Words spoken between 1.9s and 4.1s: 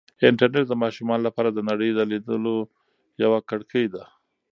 د لیدلو یوه کړکۍ ده.